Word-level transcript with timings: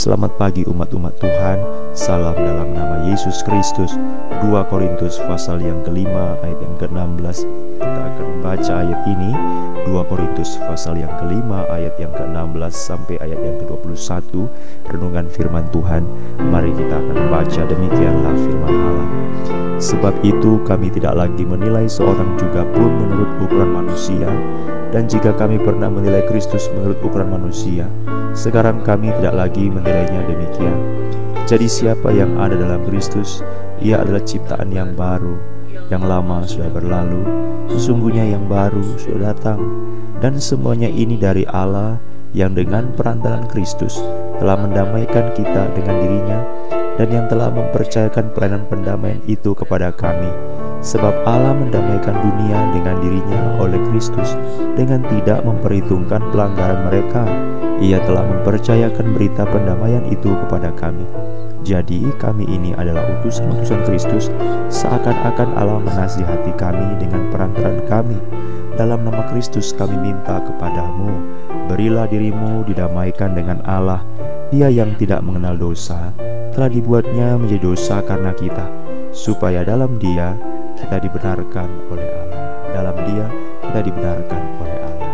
Selamat 0.00 0.32
pagi 0.40 0.64
umat-umat 0.64 1.20
Tuhan. 1.20 1.60
Salam 1.92 2.32
dalam 2.32 2.72
nama 2.72 3.04
Yesus 3.04 3.44
Kristus. 3.44 3.92
2 4.40 4.48
Korintus 4.72 5.20
pasal 5.28 5.60
yang 5.60 5.84
kelima 5.84 6.40
ayat 6.40 6.56
yang 6.56 6.72
ke-16 6.80 7.44
Kita 7.76 8.00
akan 8.08 8.24
membaca 8.24 8.72
ayat 8.80 9.00
ini. 9.04 9.28
2 9.84 9.92
Korintus 10.08 10.56
pasal 10.64 10.96
yang 11.04 11.12
kelima 11.20 11.68
ayat 11.68 12.00
yang 12.00 12.16
ke-16 12.16 12.72
sampai 12.72 13.20
ayat 13.20 13.44
yang 13.44 13.60
ke-21 13.60 14.48
Renungan 14.88 15.28
firman 15.28 15.68
Tuhan. 15.68 16.08
Mari 16.48 16.72
kita 16.80 16.96
akan 16.96 17.16
membaca 17.20 17.60
demikianlah 17.68 18.34
firman 18.40 18.72
Allah 18.72 19.59
Sebab 19.80 20.20
itu 20.20 20.60
kami 20.68 20.92
tidak 20.92 21.16
lagi 21.16 21.42
menilai 21.48 21.88
seorang 21.88 22.36
juga 22.36 22.68
pun 22.76 23.00
menurut 23.00 23.32
ukuran 23.40 23.70
manusia. 23.72 24.28
Dan 24.90 25.06
jika 25.06 25.30
kami 25.38 25.56
pernah 25.56 25.86
menilai 25.86 26.26
Kristus 26.26 26.66
menurut 26.74 26.98
ukuran 26.98 27.30
manusia 27.30 27.86
Sekarang 28.34 28.82
kami 28.82 29.14
tidak 29.22 29.38
lagi 29.38 29.70
menilainya 29.70 30.26
demikian. 30.26 30.78
Jadi 31.46 31.66
siapa 31.70 32.10
yang 32.10 32.34
ada 32.42 32.58
dalam 32.58 32.82
Kristus 32.90 33.46
Ia 33.78 34.02
adalah 34.02 34.22
ciptaan 34.26 34.74
yang 34.74 34.98
baru 34.98 35.38
Yang 35.94 36.02
lama 36.10 36.36
sudah 36.42 36.70
berlalu 36.74 37.22
Sesungguhnya 37.70 38.26
yang 38.26 38.50
baru 38.50 38.82
sudah 38.98 39.30
datang. 39.30 39.62
Dan 40.18 40.42
semuanya 40.42 40.90
ini 40.90 41.14
dari 41.14 41.46
Allah 41.46 42.02
Yang 42.34 42.66
dengan 42.66 42.90
perantaran 42.90 43.46
Kristus 43.46 44.02
Telah 44.42 44.58
mendamaikan 44.58 45.30
kita 45.38 45.70
dengan 45.78 45.96
dirinya 46.02 46.38
dan 47.00 47.08
yang 47.08 47.26
telah 47.32 47.48
mempercayakan 47.48 48.28
pelayanan 48.36 48.68
pendamaian 48.68 49.24
itu 49.24 49.56
kepada 49.56 49.88
kami. 49.88 50.28
Sebab 50.84 51.24
Allah 51.24 51.56
mendamaikan 51.56 52.12
dunia 52.20 52.60
dengan 52.76 53.00
dirinya 53.00 53.56
oleh 53.56 53.80
Kristus 53.88 54.36
dengan 54.76 55.00
tidak 55.08 55.40
memperhitungkan 55.48 56.20
pelanggaran 56.28 56.92
mereka. 56.92 57.24
Ia 57.80 58.04
telah 58.04 58.20
mempercayakan 58.28 59.16
berita 59.16 59.48
pendamaian 59.48 60.04
itu 60.12 60.28
kepada 60.44 60.68
kami. 60.76 61.08
Jadi 61.64 62.04
kami 62.20 62.44
ini 62.44 62.76
adalah 62.76 63.04
utusan-utusan 63.20 63.84
Kristus 63.84 64.32
Seakan-akan 64.72 65.60
Allah 65.60 65.76
menasihati 65.76 66.56
kami 66.56 66.96
dengan 66.96 67.28
perantaran 67.28 67.84
kami 67.84 68.16
Dalam 68.80 69.04
nama 69.04 69.28
Kristus 69.28 69.76
kami 69.76 69.92
minta 70.00 70.40
kepadamu 70.40 71.20
Berilah 71.68 72.08
dirimu 72.08 72.64
didamaikan 72.64 73.36
dengan 73.36 73.60
Allah 73.68 74.00
Dia 74.48 74.72
yang 74.72 74.96
tidak 74.96 75.20
mengenal 75.20 75.60
dosa 75.60 76.16
telah 76.52 76.70
dibuatnya 76.70 77.38
menjadi 77.38 77.70
dosa 77.70 78.02
karena 78.02 78.34
kita, 78.34 78.66
supaya 79.14 79.62
dalam 79.62 79.98
Dia 79.98 80.34
kita 80.78 80.96
dibenarkan 81.02 81.68
oleh 81.90 82.06
Allah. 82.06 82.42
Dalam 82.70 82.96
Dia 83.06 83.26
kita 83.66 83.80
dibenarkan 83.84 84.42
oleh 84.58 84.78
Allah. 84.82 85.12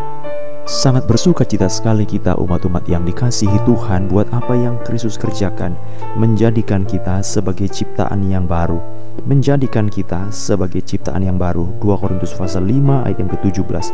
Sangat 0.66 1.06
bersuka 1.06 1.46
cita 1.46 1.70
sekali 1.70 2.02
kita 2.02 2.34
umat-umat 2.40 2.88
yang 2.90 3.06
dikasihi 3.06 3.62
Tuhan 3.68 4.10
buat 4.10 4.26
apa 4.34 4.56
yang 4.58 4.80
Kristus 4.82 5.14
kerjakan, 5.14 5.78
menjadikan 6.18 6.82
kita 6.82 7.22
sebagai 7.22 7.70
ciptaan 7.70 8.26
yang 8.26 8.48
baru 8.50 8.95
menjadikan 9.26 9.90
kita 9.90 10.30
sebagai 10.30 10.80
ciptaan 10.86 11.26
yang 11.26 11.34
baru. 11.34 11.66
2 11.82 12.00
Korintus 12.00 12.30
pasal 12.32 12.62
5 12.62 13.06
ayat 13.10 13.18
yang 13.18 13.30
ke-17 13.34 13.86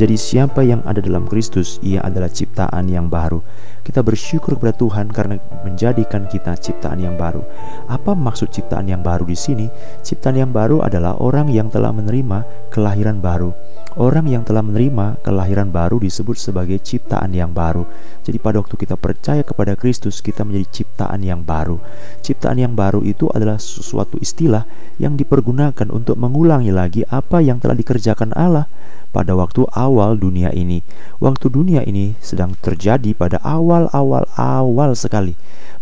Jadi 0.00 0.16
siapa 0.16 0.64
yang 0.64 0.80
ada 0.88 1.04
dalam 1.04 1.28
Kristus 1.28 1.76
ia 1.84 2.00
adalah 2.00 2.32
ciptaan 2.32 2.88
yang 2.88 3.12
baru. 3.12 3.44
Kita 3.84 4.00
bersyukur 4.00 4.56
kepada 4.56 4.72
Tuhan 4.80 5.12
karena 5.12 5.36
menjadikan 5.62 6.24
kita 6.26 6.56
ciptaan 6.56 7.04
yang 7.04 7.20
baru. 7.20 7.44
Apa 7.92 8.16
maksud 8.16 8.48
ciptaan 8.48 8.88
yang 8.88 9.04
baru 9.04 9.28
di 9.28 9.36
sini? 9.36 9.68
Ciptaan 10.00 10.40
yang 10.40 10.50
baru 10.50 10.80
adalah 10.80 11.20
orang 11.20 11.52
yang 11.52 11.68
telah 11.68 11.92
menerima 11.92 12.72
kelahiran 12.72 13.20
baru 13.20 13.52
Orang 14.00 14.32
yang 14.32 14.48
telah 14.48 14.64
menerima 14.64 15.20
kelahiran 15.20 15.68
baru 15.68 16.00
disebut 16.00 16.32
sebagai 16.40 16.80
ciptaan 16.80 17.36
yang 17.36 17.52
baru. 17.52 17.84
Jadi 18.24 18.40
pada 18.40 18.56
waktu 18.56 18.72
kita 18.80 18.96
percaya 18.96 19.44
kepada 19.44 19.76
Kristus, 19.76 20.24
kita 20.24 20.40
menjadi 20.40 20.80
ciptaan 20.80 21.20
yang 21.20 21.44
baru. 21.44 21.76
Ciptaan 22.24 22.56
yang 22.56 22.72
baru 22.72 23.04
itu 23.04 23.28
adalah 23.28 23.60
sesuatu 23.60 24.16
istilah 24.16 24.64
yang 24.96 25.20
dipergunakan 25.20 25.92
untuk 25.92 26.16
mengulangi 26.16 26.72
lagi 26.72 27.04
apa 27.12 27.44
yang 27.44 27.60
telah 27.60 27.76
dikerjakan 27.76 28.32
Allah 28.32 28.72
pada 29.12 29.36
waktu 29.36 29.68
awal 29.68 30.16
dunia 30.16 30.48
ini. 30.56 30.80
Waktu 31.20 31.52
dunia 31.52 31.84
ini 31.84 32.16
sedang 32.24 32.56
terjadi 32.56 33.12
pada 33.12 33.36
awal-awal 33.44 34.24
awal 34.40 34.96
sekali 34.96 35.36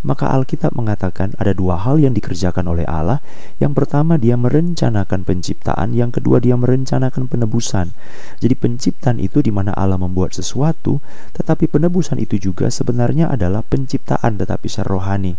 maka 0.06 0.31
Alkitab 0.31 0.78
mengatakan 0.78 1.34
ada 1.42 1.50
dua 1.50 1.75
hal 1.82 1.98
yang 1.98 2.14
dikerjakan 2.14 2.70
oleh 2.70 2.86
Allah. 2.86 3.19
Yang 3.59 3.72
pertama 3.82 4.14
dia 4.14 4.38
merencanakan 4.38 5.26
penciptaan, 5.26 5.91
yang 5.94 6.14
kedua 6.14 6.38
dia 6.38 6.54
merencanakan 6.54 7.26
penebusan. 7.26 7.91
Jadi 8.38 8.54
penciptaan 8.54 9.19
itu 9.19 9.42
di 9.42 9.50
mana 9.50 9.75
Allah 9.75 9.98
membuat 9.98 10.34
sesuatu, 10.38 11.03
tetapi 11.34 11.66
penebusan 11.66 12.22
itu 12.22 12.38
juga 12.38 12.70
sebenarnya 12.70 13.31
adalah 13.32 13.66
penciptaan 13.66 14.38
tetapi 14.38 14.66
secara 14.70 14.94
rohani. 14.94 15.34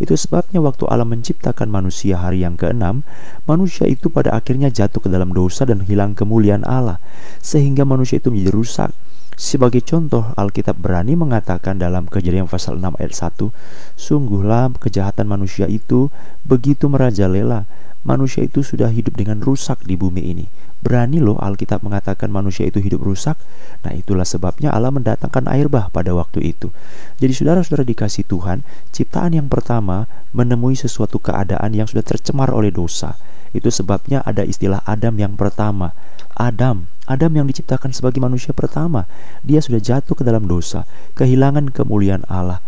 Itu 0.00 0.16
sebabnya 0.16 0.64
waktu 0.64 0.88
Allah 0.88 1.04
menciptakan 1.04 1.68
manusia 1.68 2.16
hari 2.16 2.42
yang 2.46 2.56
keenam, 2.56 3.04
manusia 3.44 3.84
itu 3.84 4.08
pada 4.08 4.32
akhirnya 4.32 4.72
jatuh 4.72 5.04
ke 5.04 5.08
dalam 5.12 5.36
dosa 5.36 5.68
dan 5.68 5.84
hilang 5.84 6.16
kemuliaan 6.16 6.64
Allah, 6.64 6.96
sehingga 7.44 7.84
manusia 7.84 8.16
itu 8.16 8.32
menjadi 8.32 8.52
rusak 8.56 8.90
sebagai 9.38 9.86
contoh, 9.86 10.34
Alkitab 10.34 10.76
berani 10.82 11.14
mengatakan 11.14 11.78
dalam 11.78 12.10
kejadian 12.10 12.50
pasal 12.50 12.82
6 12.82 12.98
ayat 12.98 13.14
1, 13.14 13.54
Sungguhlah 13.94 14.74
kejahatan 14.76 15.30
manusia 15.30 15.70
itu 15.70 16.10
begitu 16.42 16.90
merajalela, 16.90 17.64
manusia 18.06 18.46
itu 18.46 18.62
sudah 18.62 18.90
hidup 18.90 19.18
dengan 19.18 19.42
rusak 19.42 19.82
di 19.82 19.98
bumi 19.98 20.22
ini. 20.34 20.46
Berani 20.78 21.18
loh 21.18 21.34
Alkitab 21.42 21.82
mengatakan 21.82 22.30
manusia 22.30 22.62
itu 22.62 22.78
hidup 22.78 23.02
rusak. 23.02 23.34
Nah 23.82 23.90
itulah 23.94 24.22
sebabnya 24.22 24.70
Allah 24.70 24.94
mendatangkan 24.94 25.50
air 25.50 25.66
bah 25.66 25.90
pada 25.90 26.14
waktu 26.14 26.54
itu. 26.54 26.70
Jadi 27.18 27.32
saudara-saudara 27.34 27.82
dikasih 27.82 28.22
Tuhan, 28.30 28.62
ciptaan 28.94 29.34
yang 29.34 29.50
pertama 29.50 30.06
menemui 30.30 30.78
sesuatu 30.78 31.18
keadaan 31.18 31.74
yang 31.74 31.90
sudah 31.90 32.06
tercemar 32.06 32.54
oleh 32.54 32.70
dosa. 32.70 33.18
Itu 33.50 33.72
sebabnya 33.74 34.22
ada 34.22 34.46
istilah 34.46 34.84
Adam 34.86 35.18
yang 35.18 35.34
pertama. 35.34 35.96
Adam, 36.38 36.86
Adam 37.10 37.32
yang 37.34 37.46
diciptakan 37.50 37.90
sebagai 37.90 38.22
manusia 38.22 38.54
pertama, 38.54 39.10
dia 39.42 39.58
sudah 39.58 39.82
jatuh 39.82 40.14
ke 40.14 40.22
dalam 40.22 40.46
dosa, 40.46 40.86
kehilangan 41.18 41.74
kemuliaan 41.74 42.22
Allah. 42.30 42.62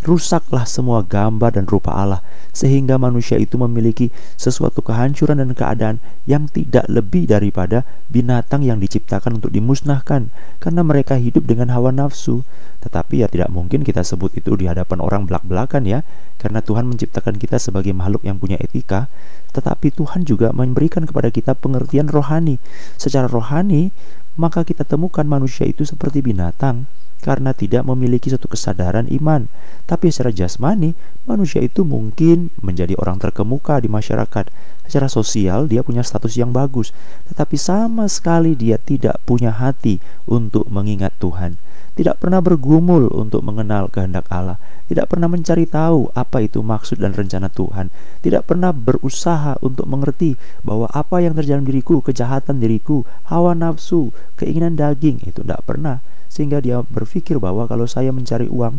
Rusaklah 0.00 0.64
semua 0.64 1.04
gambar 1.04 1.60
dan 1.60 1.68
rupa 1.68 1.92
Allah, 1.92 2.24
sehingga 2.56 2.96
manusia 2.96 3.36
itu 3.36 3.60
memiliki 3.60 4.08
sesuatu 4.40 4.80
kehancuran 4.80 5.44
dan 5.44 5.52
keadaan 5.52 5.96
yang 6.24 6.48
tidak 6.48 6.88
lebih 6.88 7.28
daripada 7.28 7.84
binatang 8.08 8.64
yang 8.64 8.80
diciptakan 8.80 9.36
untuk 9.36 9.52
dimusnahkan, 9.52 10.32
karena 10.56 10.80
mereka 10.80 11.20
hidup 11.20 11.44
dengan 11.44 11.68
hawa 11.76 11.92
nafsu. 11.92 12.48
Tetapi 12.80 13.20
ya 13.20 13.28
tidak 13.28 13.52
mungkin 13.52 13.84
kita 13.84 14.00
sebut 14.00 14.32
itu 14.40 14.56
di 14.56 14.64
hadapan 14.64 15.04
orang 15.04 15.28
belak-belakan 15.28 15.84
ya, 15.84 16.00
karena 16.40 16.64
Tuhan 16.64 16.88
menciptakan 16.88 17.36
kita 17.36 17.60
sebagai 17.60 17.92
makhluk 17.92 18.24
yang 18.24 18.40
punya 18.40 18.56
etika, 18.56 19.12
tetapi 19.52 19.92
Tuhan 19.92 20.24
juga 20.24 20.48
memberikan 20.56 21.04
kepada 21.04 21.28
kita 21.28 21.52
pengertian 21.52 22.08
rohani. 22.08 22.56
Secara 22.96 23.28
rohani, 23.28 23.92
maka 24.40 24.64
kita 24.64 24.88
temukan 24.88 25.28
manusia 25.28 25.68
itu 25.68 25.84
seperti 25.84 26.24
binatang 26.24 26.88
karena 27.20 27.52
tidak 27.52 27.84
memiliki 27.86 28.32
satu 28.32 28.48
kesadaran 28.48 29.06
iman. 29.12 29.46
Tapi 29.84 30.08
secara 30.08 30.32
jasmani, 30.34 30.96
manusia 31.28 31.60
itu 31.60 31.84
mungkin 31.86 32.50
menjadi 32.64 32.96
orang 32.96 33.20
terkemuka 33.20 33.78
di 33.78 33.88
masyarakat. 33.92 34.48
Secara 34.88 35.06
sosial, 35.06 35.70
dia 35.70 35.86
punya 35.86 36.02
status 36.02 36.34
yang 36.34 36.50
bagus, 36.50 36.90
tetapi 37.30 37.54
sama 37.54 38.10
sekali 38.10 38.58
dia 38.58 38.74
tidak 38.80 39.22
punya 39.22 39.54
hati 39.54 40.02
untuk 40.26 40.66
mengingat 40.66 41.14
Tuhan 41.22 41.60
tidak 42.00 42.16
pernah 42.16 42.40
bergumul 42.40 43.12
untuk 43.12 43.44
mengenal 43.44 43.92
kehendak 43.92 44.24
Allah, 44.32 44.56
tidak 44.88 45.12
pernah 45.12 45.28
mencari 45.28 45.68
tahu 45.68 46.08
apa 46.16 46.40
itu 46.40 46.64
maksud 46.64 46.96
dan 46.96 47.12
rencana 47.12 47.52
Tuhan, 47.52 47.92
tidak 48.24 48.48
pernah 48.48 48.72
berusaha 48.72 49.60
untuk 49.60 49.84
mengerti 49.84 50.38
bahwa 50.64 50.88
apa 50.88 51.20
yang 51.20 51.36
terjadi 51.36 51.60
diriku, 51.60 52.00
kejahatan 52.00 52.56
diriku, 52.56 53.04
hawa 53.28 53.52
nafsu, 53.52 54.14
keinginan 54.40 54.80
daging 54.80 55.20
itu 55.28 55.44
tidak 55.44 55.60
pernah. 55.68 56.00
Sehingga 56.30 56.62
dia 56.62 56.78
berpikir 56.86 57.42
bahwa 57.42 57.66
kalau 57.66 57.90
saya 57.90 58.14
mencari 58.14 58.46
uang, 58.46 58.78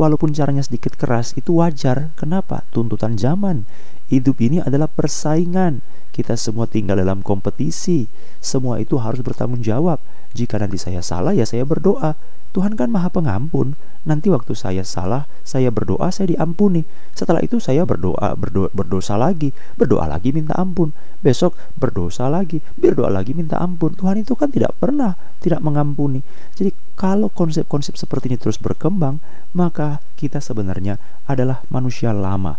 walaupun 0.00 0.32
caranya 0.32 0.64
sedikit 0.64 0.96
keras, 0.96 1.36
itu 1.36 1.60
wajar. 1.60 2.10
Kenapa? 2.16 2.64
Tuntutan 2.72 3.20
zaman. 3.20 3.68
Hidup 4.08 4.40
ini 4.40 4.64
adalah 4.64 4.88
persaingan. 4.88 5.84
Kita 6.16 6.32
semua 6.40 6.64
tinggal 6.64 6.96
dalam 6.96 7.20
kompetisi. 7.20 8.08
Semua 8.40 8.80
itu 8.80 8.96
harus 8.96 9.20
bertanggung 9.20 9.60
jawab. 9.60 10.00
Jika 10.32 10.56
nanti 10.56 10.80
saya 10.80 11.04
salah, 11.04 11.36
ya 11.36 11.44
saya 11.44 11.68
berdoa. 11.68 12.16
Tuhan 12.56 12.72
kan 12.72 12.88
maha 12.88 13.12
pengampun. 13.12 13.76
Nanti 14.08 14.32
waktu 14.32 14.56
saya 14.56 14.80
salah, 14.80 15.28
saya 15.44 15.68
berdoa, 15.68 16.08
saya 16.08 16.32
diampuni. 16.32 16.88
Setelah 17.12 17.44
itu 17.44 17.60
saya 17.60 17.84
berdoa, 17.84 18.32
berdoa 18.32 18.72
berdosa 18.72 19.20
lagi, 19.20 19.52
berdoa 19.76 20.08
lagi 20.08 20.32
minta 20.32 20.56
ampun. 20.56 20.96
Besok 21.20 21.52
berdosa 21.76 22.32
lagi, 22.32 22.64
berdoa 22.80 23.12
lagi 23.12 23.36
minta 23.36 23.60
ampun. 23.60 23.92
Tuhan 23.92 24.24
itu 24.24 24.32
kan 24.32 24.48
tidak 24.48 24.72
pernah 24.80 25.12
tidak 25.44 25.60
mengampuni. 25.60 26.24
Jadi 26.56 26.72
kalau 26.96 27.28
konsep-konsep 27.28 27.92
seperti 28.00 28.32
ini 28.32 28.40
terus 28.40 28.56
berkembang, 28.56 29.20
maka 29.52 30.00
kita 30.16 30.40
sebenarnya 30.40 30.96
adalah 31.28 31.60
manusia 31.68 32.16
lama. 32.16 32.56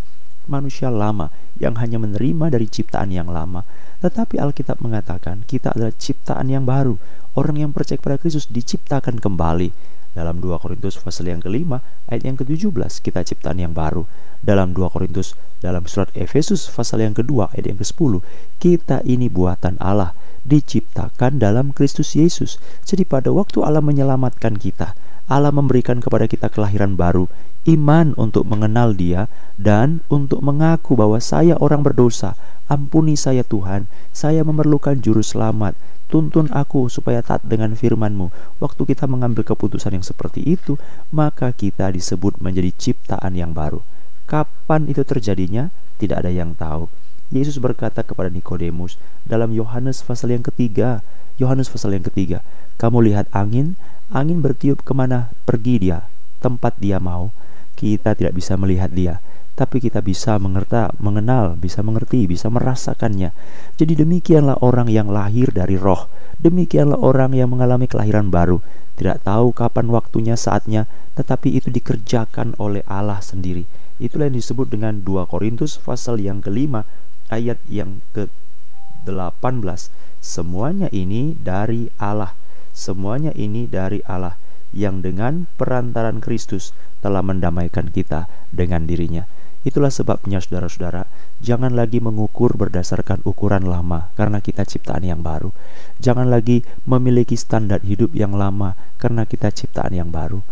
Manusia 0.47 0.94
lama 0.94 1.27
yang 1.57 1.75
hanya 1.81 1.97
menerima 1.97 2.53
dari 2.53 2.69
ciptaan 2.69 3.09
yang 3.11 3.33
lama. 3.33 3.65
Tetapi 3.97 4.38
Alkitab 4.38 4.77
mengatakan 4.79 5.41
kita 5.49 5.73
adalah 5.73 5.91
ciptaan 5.91 6.47
yang 6.53 6.63
baru. 6.63 6.95
Orang 7.37 7.61
yang 7.61 7.69
percaya 7.69 8.01
kepada 8.01 8.17
Kristus 8.17 8.49
diciptakan 8.49 9.21
kembali 9.21 9.69
Dalam 10.17 10.41
2 10.41 10.57
Korintus 10.57 10.97
pasal 10.97 11.29
yang 11.29 11.37
kelima 11.37 11.85
ayat 12.09 12.25
yang 12.25 12.33
ke-17 12.33 12.73
kita 13.05 13.21
ciptaan 13.21 13.61
yang 13.61 13.77
baru. 13.77 14.09
Dalam 14.41 14.73
2 14.73 14.89
Korintus 14.89 15.37
dalam 15.61 15.85
surat 15.85 16.09
Efesus 16.17 16.65
pasal 16.73 17.05
yang 17.05 17.13
kedua 17.13 17.53
ayat 17.53 17.69
yang 17.69 17.77
ke-10 17.77 18.25
kita 18.57 19.05
ini 19.05 19.29
buatan 19.29 19.77
Allah 19.77 20.17
diciptakan 20.49 21.37
dalam 21.37 21.69
Kristus 21.77 22.17
Yesus. 22.17 22.57
Jadi 22.81 23.05
pada 23.05 23.29
waktu 23.29 23.61
Allah 23.61 23.85
menyelamatkan 23.85 24.57
kita, 24.57 24.97
Allah 25.29 25.51
memberikan 25.53 25.99
kepada 25.99 26.25
kita 26.25 26.47
kelahiran 26.47 26.97
baru, 26.97 27.29
iman 27.67 28.15
untuk 28.15 28.47
mengenal 28.47 28.95
Dia 28.95 29.27
dan 29.59 30.01
untuk 30.07 30.39
mengaku 30.39 30.95
bahwa 30.95 31.19
saya 31.19 31.59
orang 31.59 31.83
berdosa. 31.85 32.33
Ampuni 32.71 33.15
saya 33.15 33.45
Tuhan, 33.45 33.87
saya 34.11 34.43
memerlukan 34.43 34.99
juru 34.99 35.21
selamat. 35.23 35.75
Tuntun 36.07 36.48
aku 36.56 36.88
supaya 36.88 37.19
taat 37.19 37.44
dengan 37.44 37.75
firman-Mu. 37.75 38.31
Waktu 38.63 38.81
kita 38.88 39.12
mengambil 39.12 39.44
keputusan 39.44 39.92
yang 40.00 40.06
seperti 40.07 40.39
itu, 40.39 40.80
maka 41.12 41.51
kita 41.51 41.92
disebut 41.92 42.39
menjadi 42.39 42.71
ciptaan 42.71 43.36
yang 43.36 43.51
baru. 43.51 43.83
Kapan 44.24 44.88
itu 44.88 45.04
terjadinya? 45.04 45.68
Tidak 46.00 46.15
ada 46.15 46.31
yang 46.31 46.56
tahu. 46.56 46.88
Yesus 47.27 47.59
berkata 47.59 48.07
kepada 48.07 48.31
Nikodemus 48.31 48.95
dalam 49.27 49.51
Yohanes 49.51 50.00
pasal 50.00 50.31
yang 50.31 50.48
ketiga, 50.48 51.04
Yohanes 51.36 51.68
pasal 51.68 51.92
yang 51.92 52.07
ketiga, 52.07 52.39
kamu 52.80 53.12
lihat 53.12 53.27
angin, 53.36 53.75
angin 54.07 54.39
bertiup 54.39 54.88
ke 54.88 54.95
mana 54.95 55.27
pergi 55.44 55.75
dia, 55.92 56.07
tempat 56.39 56.80
dia 56.80 57.04
mau. 57.04 57.36
Kita 57.75 58.15
tidak 58.15 58.33
bisa 58.33 58.56
melihat 58.56 58.89
dia, 58.89 59.19
tapi 59.57 59.81
kita 59.81 60.06
bisa 60.06 60.38
mengerti, 60.38 60.77
mengenal, 61.01 61.57
bisa 61.57 61.81
mengerti, 61.81 62.30
bisa 62.30 62.45
merasakannya. 62.54 63.33
Jadi 63.74 63.98
demikianlah 63.98 64.62
orang 64.62 64.86
yang 64.86 65.09
lahir 65.09 65.50
dari 65.50 65.81
roh, 65.81 66.06
demikianlah 66.38 67.01
orang 67.01 67.33
yang 67.33 67.50
mengalami 67.50 67.89
kelahiran 67.89 68.30
baru. 68.30 68.62
Tidak 69.01 69.25
tahu 69.25 69.57
kapan 69.57 69.89
waktunya, 69.89 70.38
saatnya, 70.38 70.86
tetapi 71.18 71.57
itu 71.57 71.74
dikerjakan 71.74 72.54
oleh 72.62 72.86
Allah 72.86 73.18
sendiri. 73.18 73.65
Itulah 73.98 74.30
yang 74.30 74.38
disebut 74.38 74.69
dengan 74.69 75.01
2 75.01 75.25
Korintus 75.25 75.81
pasal 75.81 76.21
yang 76.21 76.38
kelima 76.38 76.86
ayat 77.33 77.57
yang 77.65 78.06
ke-18. 78.13 79.89
Semuanya 80.21 80.86
ini 80.94 81.33
dari 81.33 81.89
Allah. 81.98 82.38
Semuanya 82.77 83.33
ini 83.33 83.65
dari 83.65 84.06
Allah 84.06 84.38
yang 84.69 85.01
dengan 85.01 85.50
perantaran 85.57 86.21
Kristus 86.21 86.77
telah 87.01 87.25
mendamaikan 87.25 87.89
kita 87.89 88.30
dengan 88.54 88.86
dirinya. 88.86 89.25
Itulah 89.65 89.89
sebabnya 89.89 90.38
saudara-saudara, 90.38 91.09
jangan 91.42 91.74
lagi 91.74 91.98
mengukur 91.98 92.54
berdasarkan 92.54 93.25
ukuran 93.25 93.65
lama 93.65 94.13
karena 94.13 94.38
kita 94.38 94.63
ciptaan 94.63 95.01
yang 95.01 95.25
baru. 95.25 95.50
Jangan 95.98 96.30
lagi 96.30 96.62
memiliki 96.86 97.33
standar 97.33 97.81
hidup 97.81 98.13
yang 98.13 98.38
lama 98.38 98.77
karena 99.01 99.25
kita 99.25 99.50
ciptaan 99.50 99.98
yang 99.98 100.13
baru. 100.13 100.45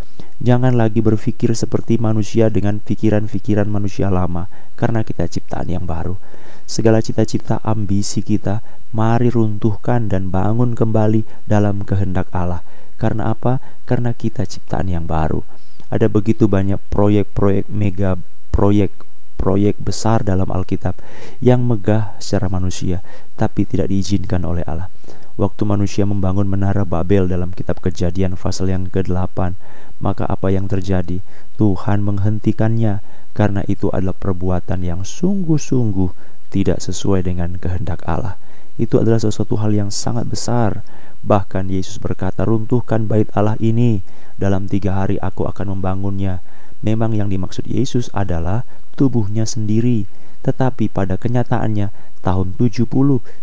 Jangan 0.44 0.76
lagi 0.76 1.00
berpikir 1.00 1.56
seperti 1.56 1.96
manusia 1.96 2.52
dengan 2.52 2.84
pikiran-pikiran 2.84 3.72
manusia 3.72 4.12
lama 4.12 4.52
karena 4.76 5.06
kita 5.06 5.32
ciptaan 5.32 5.72
yang 5.72 5.88
baru. 5.88 6.20
Segala 6.66 7.00
cita-cita 7.00 7.64
ambisi 7.64 8.20
kita 8.20 8.60
mari 8.92 9.32
runtuhkan 9.32 10.12
dan 10.12 10.34
bangun 10.34 10.76
kembali 10.76 11.24
dalam 11.48 11.88
kehendak 11.88 12.28
Allah. 12.36 12.66
Karena 13.00 13.32
apa? 13.32 13.64
Karena 13.88 14.12
kita 14.12 14.44
ciptaan 14.44 14.92
yang 14.92 15.08
baru. 15.08 15.46
Ada 15.88 16.12
begitu 16.12 16.50
banyak 16.50 16.82
proyek-proyek 16.92 17.70
mega 17.72 18.20
proyek 18.56 18.96
proyek 19.36 19.76
besar 19.84 20.24
dalam 20.24 20.48
Alkitab 20.48 20.96
yang 21.44 21.68
megah 21.68 22.16
secara 22.24 22.48
manusia 22.48 23.04
tapi 23.36 23.68
tidak 23.68 23.92
diizinkan 23.92 24.48
oleh 24.48 24.64
Allah. 24.64 24.88
Waktu 25.36 25.68
manusia 25.68 26.08
membangun 26.08 26.48
menara 26.48 26.88
Babel 26.88 27.28
dalam 27.28 27.52
kitab 27.52 27.84
Kejadian 27.84 28.40
pasal 28.40 28.72
yang 28.72 28.88
ke-8, 28.88 29.60
maka 30.00 30.24
apa 30.24 30.48
yang 30.48 30.72
terjadi? 30.72 31.20
Tuhan 31.60 32.08
menghentikannya 32.08 33.04
karena 33.36 33.68
itu 33.68 33.92
adalah 33.92 34.16
perbuatan 34.16 34.80
yang 34.80 35.04
sungguh-sungguh 35.04 36.16
tidak 36.56 36.80
sesuai 36.80 37.28
dengan 37.28 37.60
kehendak 37.60 38.00
Allah. 38.08 38.40
Itu 38.80 39.04
adalah 39.04 39.20
sesuatu 39.20 39.60
hal 39.60 39.76
yang 39.76 39.92
sangat 39.92 40.24
besar. 40.32 40.88
Bahkan 41.28 41.68
Yesus 41.68 42.00
berkata, 42.00 42.48
"Runtuhkan 42.48 43.04
bait 43.04 43.28
Allah 43.36 43.60
ini, 43.60 44.00
dalam 44.40 44.72
tiga 44.72 45.04
hari 45.04 45.20
aku 45.20 45.44
akan 45.52 45.76
membangunnya." 45.76 46.40
Memang 46.84 47.16
yang 47.16 47.32
dimaksud 47.32 47.64
Yesus 47.70 48.12
adalah 48.12 48.68
tubuhnya 49.00 49.48
sendiri. 49.48 50.10
Tetapi 50.44 50.92
pada 50.92 51.18
kenyataannya 51.18 51.90
tahun 52.26 52.58
70 52.58 52.90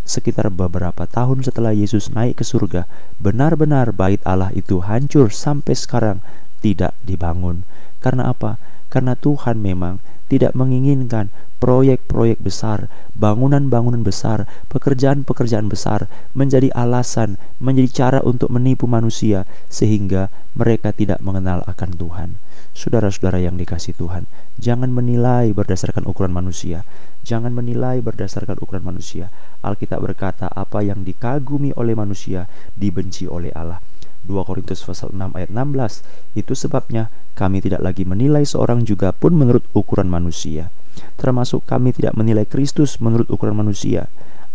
sekitar 0.03 0.51
beberapa 0.51 1.07
tahun 1.07 1.43
setelah 1.47 1.71
Yesus 1.71 2.11
naik 2.11 2.43
ke 2.43 2.45
surga, 2.47 2.83
benar-benar 3.19 3.95
bait 3.95 4.19
Allah 4.27 4.51
itu 4.51 4.83
hancur 4.83 5.31
sampai 5.31 5.75
sekarang 5.75 6.19
tidak 6.63 6.95
dibangun. 7.03 7.67
Karena 8.03 8.31
apa? 8.31 8.59
Karena 8.91 9.15
Tuhan 9.15 9.59
memang 9.59 10.03
tidak 10.31 10.55
menginginkan 10.55 11.29
proyek-proyek 11.63 12.43
besar, 12.43 12.91
bangunan-bangunan 13.15 14.03
besar, 14.03 14.49
pekerjaan-pekerjaan 14.67 15.71
besar 15.71 16.11
menjadi 16.35 16.67
alasan, 16.75 17.39
menjadi 17.63 17.89
cara 17.91 18.19
untuk 18.19 18.51
menipu 18.51 18.83
manusia 18.83 19.47
sehingga 19.71 20.27
mereka 20.53 20.93
tidak 20.93 21.21
mengenal 21.21 21.65
akan 21.65 21.97
Tuhan. 21.97 22.29
Saudara-saudara 22.73 23.37
yang 23.37 23.53
dikasih 23.53 23.93
Tuhan, 23.93 24.25
jangan 24.57 24.89
menilai 24.89 25.53
berdasarkan 25.53 26.09
ukuran 26.09 26.33
manusia. 26.33 26.81
Jangan 27.21 27.53
menilai 27.53 28.01
berdasarkan 28.01 28.57
ukuran 28.57 28.81
manusia. 28.81 29.29
Alkitab 29.61 30.01
berkata, 30.01 30.49
apa 30.49 30.81
yang 30.81 31.05
dikagumi 31.05 31.73
oleh 31.77 31.93
manusia 31.93 32.49
dibenci 32.73 33.29
oleh 33.29 33.53
Allah. 33.53 33.77
2 34.23 34.47
Korintus 34.47 34.81
pasal 34.81 35.11
6 35.11 35.35
ayat 35.35 35.51
16. 35.51 36.39
Itu 36.39 36.55
sebabnya 36.55 37.11
kami 37.35 37.59
tidak 37.59 37.83
lagi 37.83 38.07
menilai 38.07 38.47
seorang 38.47 38.87
juga 38.87 39.11
pun 39.11 39.35
menurut 39.35 39.63
ukuran 39.75 40.07
manusia. 40.07 40.71
Termasuk 41.19 41.67
kami 41.67 41.91
tidak 41.91 42.15
menilai 42.15 42.47
Kristus 42.47 42.97
menurut 43.03 43.27
ukuran 43.29 43.57
manusia. 43.57 44.07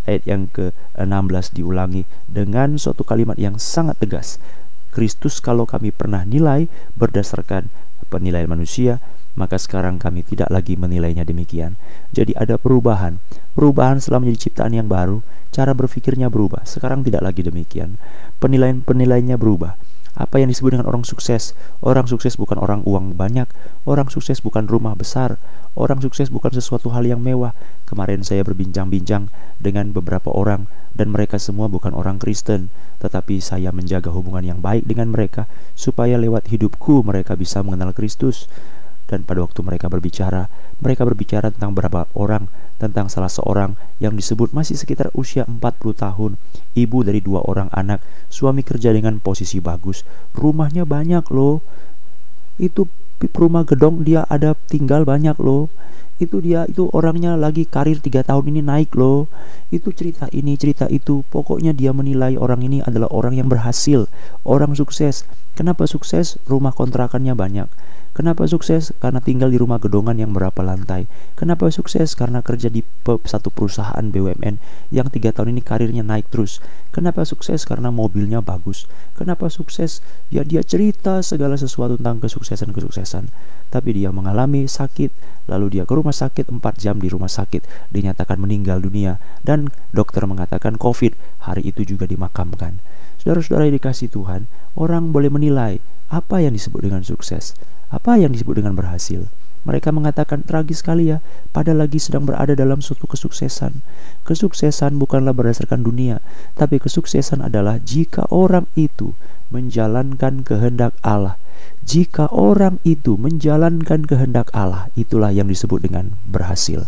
Ayat 0.09 0.25
yang 0.25 0.49
ke-16 0.49 1.53
diulangi 1.53 2.09
dengan 2.25 2.81
suatu 2.81 3.05
kalimat 3.05 3.37
yang 3.37 3.61
sangat 3.61 4.01
tegas. 4.01 4.41
Kristus 4.91 5.39
kalau 5.39 5.69
kami 5.69 5.93
pernah 5.93 6.25
nilai 6.25 6.67
berdasarkan 6.97 7.69
penilaian 8.09 8.49
manusia, 8.49 8.99
maka 9.39 9.55
sekarang 9.55 10.03
kami 10.03 10.27
tidak 10.27 10.51
lagi 10.51 10.75
menilainya 10.75 11.23
demikian. 11.23 11.79
Jadi 12.11 12.35
ada 12.35 12.59
perubahan. 12.59 13.23
Perubahan 13.55 14.03
setelah 14.03 14.27
menjadi 14.27 14.51
ciptaan 14.51 14.75
yang 14.75 14.91
baru, 14.91 15.23
cara 15.55 15.73
berpikirnya 15.73 16.27
berubah. 16.27 16.67
Sekarang 16.67 17.07
tidak 17.07 17.23
lagi 17.23 17.47
demikian. 17.47 18.01
Penilaian-penilaiannya 18.43 19.39
berubah. 19.39 19.79
Apa 20.17 20.41
yang 20.41 20.49
disebut 20.49 20.77
dengan 20.77 20.89
orang 20.89 21.05
sukses? 21.05 21.53
Orang 21.85 22.09
sukses 22.09 22.39
bukan 22.41 22.57
orang 22.57 22.87
uang 22.87 23.19
banyak, 23.19 23.51
orang 23.85 24.09
sukses 24.09 24.41
bukan 24.41 24.65
rumah 24.71 24.97
besar, 24.97 25.37
orang 25.77 26.01
sukses 26.01 26.33
bukan 26.33 26.55
sesuatu 26.55 26.95
hal 26.95 27.05
yang 27.05 27.21
mewah. 27.21 27.53
Kemarin 27.85 28.25
saya 28.25 28.45
berbincang-bincang 28.47 29.29
dengan 29.61 29.93
beberapa 29.93 30.33
orang 30.33 30.71
dan 30.97 31.15
mereka 31.15 31.39
semua 31.39 31.71
bukan 31.71 31.95
orang 31.95 32.19
Kristen, 32.19 32.73
tetapi 32.99 33.39
saya 33.39 33.71
menjaga 33.71 34.11
hubungan 34.11 34.43
yang 34.43 34.61
baik 34.65 34.89
dengan 34.89 35.15
mereka 35.15 35.47
supaya 35.79 36.19
lewat 36.19 36.51
hidupku 36.51 37.07
mereka 37.07 37.39
bisa 37.39 37.63
mengenal 37.63 37.95
Kristus. 37.95 38.51
Dan 39.09 39.25
pada 39.25 39.41
waktu 39.41 39.65
mereka 39.65 39.89
berbicara, 39.89 40.53
mereka 40.85 41.09
berbicara 41.09 41.49
tentang 41.49 41.73
beberapa 41.73 42.05
orang, 42.13 42.53
tentang 42.77 43.09
salah 43.09 43.33
seorang 43.33 43.73
yang 44.05 44.13
disebut 44.13 44.53
masih 44.53 44.77
sekitar 44.77 45.09
usia 45.17 45.49
40 45.49 45.65
tahun, 45.97 46.37
ibu 46.77 46.99
dari 47.01 47.25
dua 47.25 47.41
orang 47.49 47.73
anak, 47.73 48.05
suami 48.29 48.61
kerja 48.61 48.93
dengan 48.93 49.17
posisi 49.17 49.65
bagus, 49.65 50.05
rumahnya 50.37 50.85
banyak 50.85 51.25
loh. 51.33 51.65
Itu 52.61 52.85
rumah 53.33 53.65
gedong 53.65 54.05
dia 54.05 54.29
ada 54.29 54.53
tinggal 54.69 55.09
banyak 55.09 55.41
loh. 55.41 55.73
Itu 56.19 56.43
dia 56.43 56.67
itu 56.69 56.91
orangnya 56.93 57.39
lagi 57.39 57.65
karir 57.65 58.03
tiga 58.03 58.21
tahun 58.27 58.53
ini 58.53 58.61
naik 58.61 58.93
loh. 58.93 59.31
Itu 59.73 59.95
cerita 59.97 60.29
ini 60.37 60.59
cerita 60.61 60.85
itu 60.91 61.25
pokoknya 61.33 61.73
dia 61.73 61.97
menilai 61.97 62.37
orang 62.37 62.61
ini 62.61 62.85
adalah 62.85 63.09
orang 63.09 63.41
yang 63.41 63.49
berhasil 63.49 64.05
orang 64.45 64.77
sukses. 64.77 65.25
Kenapa 65.55 65.87
sukses? 65.87 66.37
Rumah 66.47 66.75
kontrakannya 66.75 67.33
banyak 67.39 67.71
Kenapa 68.19 68.51
sukses? 68.51 68.91
Karena 68.99 69.23
tinggal 69.23 69.55
di 69.55 69.63
rumah 69.63 69.79
gedongan 69.79 70.19
yang 70.19 70.35
berapa 70.35 70.59
lantai. 70.67 71.07
Kenapa 71.39 71.71
sukses? 71.71 72.19
Karena 72.19 72.43
kerja 72.43 72.67
di 72.67 72.83
satu 73.07 73.55
perusahaan 73.55 74.03
BUMN 74.03 74.59
yang 74.91 75.07
tiga 75.07 75.31
tahun 75.31 75.55
ini 75.55 75.63
karirnya 75.63 76.03
naik 76.03 76.27
terus. 76.27 76.59
Kenapa 76.91 77.23
sukses? 77.23 77.63
Karena 77.63 77.95
mobilnya 77.95 78.43
bagus. 78.43 78.91
Kenapa 79.15 79.47
sukses? 79.47 80.03
Ya 80.35 80.43
dia 80.43 80.67
cerita 80.67 81.23
segala 81.23 81.55
sesuatu 81.55 81.95
tentang 81.95 82.19
kesuksesan-kesuksesan. 82.19 83.31
Tapi 83.71 83.95
dia 83.95 84.11
mengalami 84.11 84.67
sakit, 84.67 85.15
lalu 85.47 85.79
dia 85.79 85.87
ke 85.87 85.95
rumah 85.95 86.11
sakit 86.11 86.51
4 86.51 86.59
jam 86.75 86.99
di 86.99 87.07
rumah 87.07 87.31
sakit, 87.31 87.95
dinyatakan 87.95 88.35
meninggal 88.43 88.83
dunia 88.83 89.23
dan 89.47 89.71
dokter 89.95 90.27
mengatakan 90.27 90.75
COVID, 90.75 91.15
hari 91.47 91.71
itu 91.71 91.87
juga 91.87 92.11
dimakamkan. 92.11 92.83
Saudara-saudara 93.23 93.71
dikasih 93.71 94.11
Tuhan, 94.11 94.51
orang 94.75 95.15
boleh 95.15 95.31
menilai 95.31 95.79
apa 96.09 96.41
yang 96.41 96.57
disebut 96.57 96.89
dengan 96.89 97.05
sukses. 97.05 97.53
Apa 97.89 98.21
yang 98.21 98.33
disebut 98.33 98.61
dengan 98.61 98.77
berhasil? 98.77 99.29
Mereka 99.69 99.93
mengatakan 99.93 100.41
tragis 100.45 100.81
sekali 100.81 101.13
ya, 101.13 101.21
pada 101.53 101.77
lagi 101.77 102.01
sedang 102.01 102.25
berada 102.25 102.57
dalam 102.57 102.81
suatu 102.81 103.05
kesuksesan. 103.05 103.85
Kesuksesan 104.25 104.97
bukanlah 104.97 105.37
berdasarkan 105.37 105.85
dunia, 105.85 106.25
tapi 106.57 106.81
kesuksesan 106.81 107.45
adalah 107.45 107.77
jika 107.83 108.25
orang 108.33 108.65
itu 108.79 109.13
menjalankan 109.53 110.45
kehendak 110.45 110.97
Allah. 111.05 111.37
jika 111.89 112.29
orang 112.29 112.77
itu 112.85 113.17
menjalankan 113.17 114.05
kehendak 114.05 114.53
Allah, 114.53 114.93
itulah 114.93 115.33
yang 115.33 115.49
disebut 115.49 115.89
dengan 115.89 116.13
berhasil. 116.29 116.85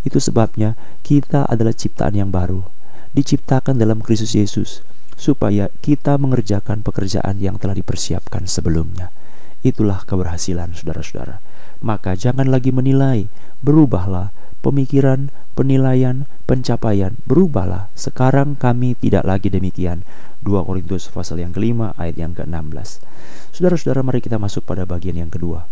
Itu 0.00 0.16
sebabnya 0.16 0.80
kita 1.04 1.44
adalah 1.44 1.76
ciptaan 1.76 2.16
yang 2.16 2.32
baru, 2.32 2.64
diciptakan 3.12 3.76
dalam 3.76 4.00
Kristus 4.00 4.32
Yesus, 4.32 4.80
supaya 5.20 5.68
kita 5.84 6.16
mengerjakan 6.16 6.80
pekerjaan 6.80 7.36
yang 7.36 7.60
telah 7.60 7.76
dipersiapkan 7.76 8.48
sebelumnya. 8.48 9.12
Itulah 9.60 10.08
keberhasilan, 10.08 10.72
saudara-saudara. 10.72 11.44
Maka 11.84 12.16
jangan 12.16 12.48
lagi 12.48 12.72
menilai, 12.72 13.28
berubahlah 13.60 14.32
pemikiran, 14.60 15.32
penilaian, 15.56 16.28
pencapaian, 16.44 17.16
berubahlah. 17.24 17.88
Sekarang 17.96 18.56
kami 18.56 18.96
tidak 18.96 19.24
lagi 19.24 19.48
demikian. 19.48 20.04
2 20.44 20.64
Korintus 20.64 21.12
pasal 21.12 21.40
yang 21.44 21.52
kelima 21.52 21.92
ayat 22.00 22.16
yang 22.16 22.32
ke-16. 22.32 23.04
Saudara-saudara 23.52 24.00
mari 24.00 24.24
kita 24.24 24.40
masuk 24.40 24.64
pada 24.64 24.88
bagian 24.88 25.16
yang 25.16 25.28
kedua. 25.28 25.68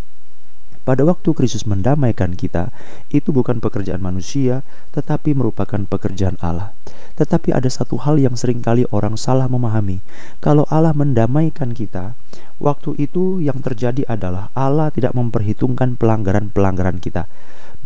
Pada 0.89 1.05
waktu 1.05 1.37
Kristus 1.37 1.69
mendamaikan 1.69 2.33
kita, 2.33 2.73
itu 3.13 3.29
bukan 3.29 3.61
pekerjaan 3.61 4.01
manusia, 4.01 4.65
tetapi 4.97 5.37
merupakan 5.37 5.85
pekerjaan 5.85 6.41
Allah. 6.41 6.73
Tetapi 7.21 7.53
ada 7.53 7.69
satu 7.69 8.01
hal 8.01 8.17
yang 8.17 8.41
sering 8.41 8.65
kali 8.65 8.89
orang 8.89 9.21
salah 9.21 9.53
memahami. 9.53 10.01
Kalau 10.41 10.65
Allah 10.73 10.97
mendamaikan 10.97 11.77
kita, 11.77 12.17
waktu 12.57 12.97
itu 13.05 13.37
yang 13.45 13.61
terjadi 13.61 14.09
adalah 14.09 14.49
Allah 14.57 14.89
tidak 14.89 15.13
memperhitungkan 15.13 16.01
pelanggaran-pelanggaran 16.01 17.05
kita. 17.05 17.29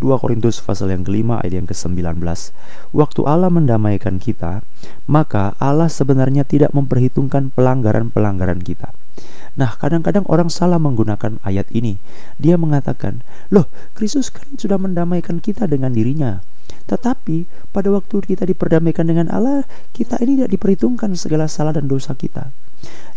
2 0.02 0.18
Korintus 0.18 0.59
pasal 0.59 0.90
yang 0.90 1.06
kelima 1.06 1.38
ayat 1.38 1.62
yang 1.62 1.68
ke-19 1.71 2.18
Waktu 2.90 3.21
Allah 3.23 3.54
mendamaikan 3.54 4.18
kita 4.18 4.66
Maka 5.06 5.54
Allah 5.62 5.87
sebenarnya 5.87 6.42
tidak 6.42 6.75
memperhitungkan 6.75 7.54
pelanggaran-pelanggaran 7.54 8.59
kita 8.66 8.90
Nah 9.54 9.78
kadang-kadang 9.78 10.26
orang 10.26 10.50
salah 10.50 10.82
menggunakan 10.82 11.38
ayat 11.47 11.71
ini 11.71 12.02
Dia 12.42 12.59
mengatakan 12.59 13.23
Loh 13.54 13.71
Kristus 13.94 14.35
kan 14.35 14.59
sudah 14.59 14.82
mendamaikan 14.82 15.38
kita 15.38 15.71
dengan 15.71 15.94
dirinya 15.94 16.42
tetapi 16.87 17.47
pada 17.71 17.88
waktu 17.94 18.21
kita 18.26 18.44
diperdamaikan 18.49 19.06
dengan 19.06 19.30
Allah, 19.30 19.64
kita 19.94 20.18
ini 20.21 20.42
tidak 20.42 20.50
diperhitungkan 20.59 21.14
segala 21.14 21.47
salah 21.47 21.73
dan 21.73 21.87
dosa 21.87 22.12
kita. 22.12 22.50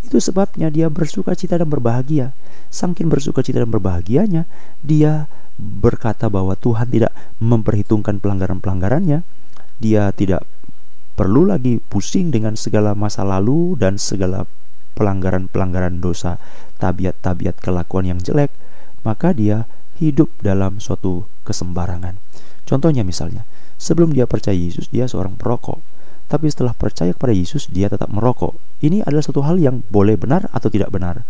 Itu 0.06 0.22
sebabnya 0.22 0.70
dia 0.70 0.86
bersuka 0.86 1.34
cita 1.34 1.58
dan 1.58 1.66
berbahagia. 1.66 2.30
Sangkin 2.70 3.10
bersuka 3.10 3.42
cita 3.42 3.62
dan 3.62 3.70
berbahagianya, 3.70 4.46
dia 4.86 5.26
berkata 5.56 6.28
bahwa 6.28 6.52
Tuhan 6.56 6.92
tidak 6.92 7.12
memperhitungkan 7.40 8.20
pelanggaran-pelanggarannya, 8.20 9.24
dia 9.80 10.12
tidak 10.12 10.44
perlu 11.16 11.48
lagi 11.48 11.80
pusing 11.80 12.28
dengan 12.28 12.60
segala 12.60 12.92
masa 12.92 13.24
lalu 13.24 13.76
dan 13.80 13.96
segala 13.96 14.44
pelanggaran-pelanggaran 14.96 16.00
dosa, 16.00 16.40
tabiat-tabiat 16.80 17.60
kelakuan 17.60 18.08
yang 18.08 18.20
jelek, 18.20 18.52
maka 19.04 19.32
dia 19.32 19.68
hidup 19.96 20.32
dalam 20.44 20.80
suatu 20.80 21.28
kesembarangan. 21.48 22.20
Contohnya 22.68 23.04
misalnya, 23.04 23.48
sebelum 23.80 24.12
dia 24.12 24.28
percaya 24.28 24.56
Yesus, 24.56 24.92
dia 24.92 25.08
seorang 25.08 25.36
perokok. 25.36 25.80
Tapi 26.26 26.50
setelah 26.50 26.74
percaya 26.74 27.14
kepada 27.14 27.30
Yesus, 27.30 27.70
dia 27.70 27.86
tetap 27.86 28.10
merokok. 28.10 28.58
Ini 28.82 29.06
adalah 29.06 29.22
satu 29.22 29.46
hal 29.46 29.62
yang 29.62 29.86
boleh 29.88 30.18
benar 30.18 30.50
atau 30.50 30.66
tidak 30.66 30.90
benar. 30.90 31.22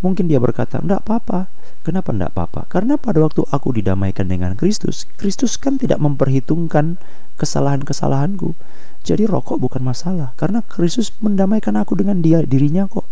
Mungkin 0.00 0.28
dia 0.28 0.40
berkata, 0.40 0.80
"Enggak 0.80 1.04
apa-apa." 1.04 1.52
Kenapa 1.80 2.12
enggak 2.12 2.36
apa-apa? 2.36 2.68
Karena 2.68 3.00
pada 3.00 3.24
waktu 3.24 3.40
aku 3.48 3.72
didamaikan 3.72 4.28
dengan 4.28 4.52
Kristus, 4.52 5.08
Kristus 5.16 5.56
kan 5.56 5.80
tidak 5.80 5.96
memperhitungkan 5.96 7.00
kesalahan-kesalahanku. 7.40 8.52
Jadi 9.00 9.24
rokok 9.24 9.56
bukan 9.56 9.80
masalah 9.80 10.36
karena 10.36 10.60
Kristus 10.60 11.08
mendamaikan 11.24 11.80
aku 11.80 11.96
dengan 11.96 12.20
dia 12.20 12.44
dirinya 12.44 12.84
kok. 12.84 13.08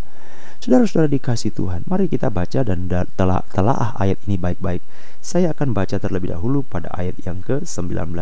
Saudara-saudara 0.60 1.08
dikasih 1.08 1.54
Tuhan, 1.56 1.88
mari 1.88 2.12
kita 2.12 2.28
baca 2.28 2.60
dan 2.60 2.92
telah 3.16 3.40
telah 3.48 3.96
ayat 3.96 4.20
ini 4.28 4.36
baik-baik. 4.36 4.84
Saya 5.24 5.56
akan 5.56 5.72
baca 5.72 5.96
terlebih 5.96 6.36
dahulu 6.36 6.60
pada 6.60 6.92
ayat 6.92 7.16
yang 7.24 7.40
ke-19. 7.40 8.12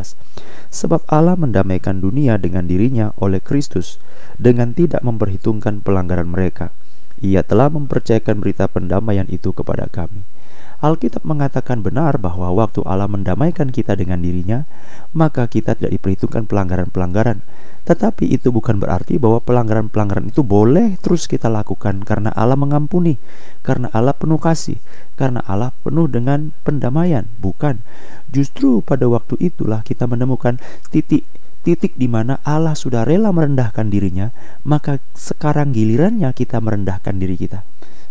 Sebab 0.70 1.00
Allah 1.10 1.34
mendamaikan 1.34 1.98
dunia 1.98 2.38
dengan 2.38 2.70
dirinya 2.70 3.10
oleh 3.18 3.42
Kristus 3.42 3.98
dengan 4.38 4.76
tidak 4.78 5.02
memperhitungkan 5.02 5.82
pelanggaran 5.82 6.30
mereka 6.30 6.70
ia 7.20 7.40
telah 7.44 7.72
mempercayakan 7.72 8.40
berita 8.40 8.68
pendamaian 8.68 9.26
itu 9.32 9.52
kepada 9.52 9.88
kami. 9.88 10.24
Alkitab 10.76 11.24
mengatakan 11.24 11.80
benar 11.80 12.20
bahwa 12.20 12.52
waktu 12.52 12.84
Allah 12.84 13.08
mendamaikan 13.08 13.72
kita 13.72 13.96
dengan 13.96 14.20
dirinya, 14.20 14.68
maka 15.16 15.48
kita 15.48 15.72
tidak 15.72 15.96
diperhitungkan 15.96 16.44
pelanggaran-pelanggaran. 16.44 17.40
Tetapi 17.88 18.28
itu 18.28 18.52
bukan 18.52 18.76
berarti 18.76 19.16
bahwa 19.16 19.40
pelanggaran-pelanggaran 19.40 20.28
itu 20.28 20.44
boleh 20.44 21.00
terus 21.00 21.24
kita 21.24 21.48
lakukan 21.48 22.04
karena 22.04 22.28
Allah 22.36 22.60
mengampuni, 22.60 23.16
karena 23.64 23.88
Allah 23.96 24.12
penuh 24.12 24.36
kasih, 24.36 24.76
karena 25.16 25.40
Allah 25.48 25.72
penuh 25.80 26.12
dengan 26.12 26.52
pendamaian. 26.60 27.24
Bukan. 27.40 27.80
Justru 28.28 28.84
pada 28.84 29.08
waktu 29.08 29.40
itulah 29.40 29.80
kita 29.80 30.04
menemukan 30.04 30.60
titik 30.92 31.24
titik 31.66 31.98
di 31.98 32.06
mana 32.06 32.38
Allah 32.46 32.78
sudah 32.78 33.02
rela 33.02 33.34
merendahkan 33.34 33.90
dirinya, 33.90 34.30
maka 34.62 35.02
sekarang 35.18 35.74
gilirannya 35.74 36.30
kita 36.30 36.62
merendahkan 36.62 37.18
diri 37.18 37.34
kita. 37.34 37.66